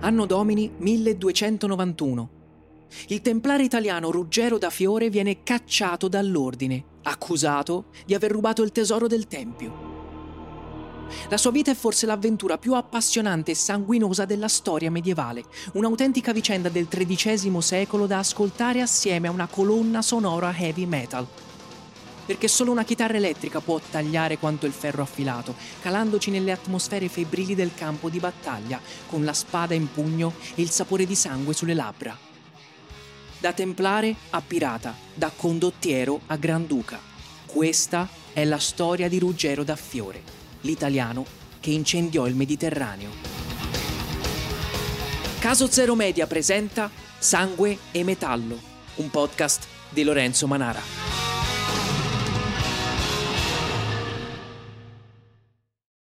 [0.00, 2.30] Anno domini 1291.
[3.08, 9.08] Il templare italiano Ruggero da Fiore viene cacciato dall'ordine, accusato di aver rubato il tesoro
[9.08, 9.96] del Tempio.
[11.28, 15.42] La sua vita è forse l'avventura più appassionante e sanguinosa della storia medievale,
[15.72, 21.26] un'autentica vicenda del XIII secolo da ascoltare assieme a una colonna sonora heavy metal.
[22.28, 27.54] Perché solo una chitarra elettrica può tagliare quanto il ferro affilato, calandoci nelle atmosfere febbrili
[27.54, 31.72] del campo di battaglia, con la spada in pugno e il sapore di sangue sulle
[31.72, 32.14] labbra.
[33.38, 37.00] Da templare a pirata, da condottiero a granduca.
[37.46, 41.24] Questa è la storia di Ruggero da Fiore l'italiano
[41.60, 43.10] che incendiò il Mediterraneo.
[45.38, 48.58] Caso Zero Media presenta Sangue e Metallo,
[48.96, 51.07] un podcast di Lorenzo Manara.